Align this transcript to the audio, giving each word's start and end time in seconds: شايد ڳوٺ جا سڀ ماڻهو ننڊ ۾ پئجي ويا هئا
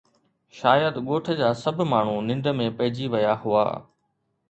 شايد 0.59 0.95
ڳوٺ 1.09 1.25
جا 1.43 1.49
سڀ 1.65 1.77
ماڻهو 1.91 2.17
ننڊ 2.33 2.45
۾ 2.67 2.67
پئجي 2.83 3.05
ويا 3.17 3.33
هئا 3.47 3.65